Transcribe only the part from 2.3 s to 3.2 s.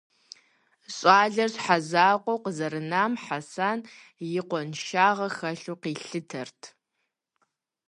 къызэрынам